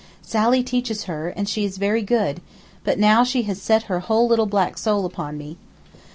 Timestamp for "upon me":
5.05-5.57